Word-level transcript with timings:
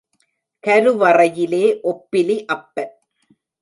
கருவறையிலே 0.63 1.63
ஒப்பிலி 1.83 2.37
அப்பன். 2.45 2.93